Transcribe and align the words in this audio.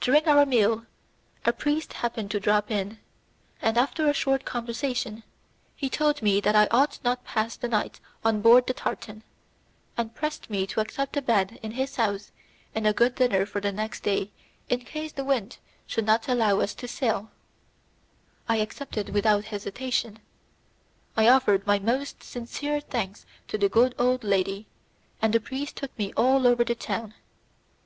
During 0.00 0.24
our 0.26 0.46
meal, 0.46 0.86
a 1.44 1.52
priest 1.52 1.92
happened 1.92 2.30
to 2.30 2.40
drop 2.40 2.70
in, 2.70 2.98
and, 3.60 3.76
after 3.76 4.08
a 4.08 4.14
short 4.14 4.46
conversation, 4.46 5.22
he 5.76 5.90
told 5.90 6.22
me 6.22 6.40
that 6.40 6.56
I 6.56 6.68
ought 6.70 6.98
not 7.04 7.22
to 7.22 7.30
pass 7.32 7.54
the 7.56 7.68
night 7.68 8.00
on 8.24 8.40
board 8.40 8.66
the 8.66 8.72
tartan, 8.72 9.22
and 9.94 10.14
pressed 10.14 10.48
me 10.48 10.66
to 10.68 10.80
accept 10.80 11.18
a 11.18 11.20
bed 11.20 11.58
in 11.62 11.72
his 11.72 11.96
house 11.96 12.32
and 12.74 12.86
a 12.86 12.94
good 12.94 13.14
dinner 13.16 13.44
for 13.44 13.60
the 13.60 13.72
next 13.72 14.02
day 14.04 14.30
in 14.70 14.86
case 14.86 15.12
the 15.12 15.22
wind 15.22 15.58
should 15.86 16.06
not 16.06 16.28
allow 16.28 16.60
us 16.60 16.74
to 16.76 16.88
sail; 16.88 17.30
I 18.48 18.56
accepted 18.56 19.10
without 19.10 19.44
hesitation. 19.44 20.20
I 21.14 21.28
offered 21.28 21.66
my 21.66 21.78
most 21.78 22.22
sincere 22.22 22.80
thanks 22.80 23.26
to 23.48 23.58
the 23.58 23.68
good 23.68 23.94
old 23.98 24.24
lady, 24.24 24.66
and 25.20 25.34
the 25.34 25.40
priest 25.40 25.76
took 25.76 25.98
me 25.98 26.10
all 26.16 26.46
over 26.46 26.64
the 26.64 26.74
town. 26.74 27.12